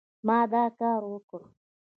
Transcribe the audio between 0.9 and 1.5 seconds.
وکړ